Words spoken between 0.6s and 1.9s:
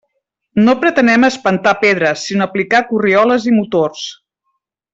No pretenem espentar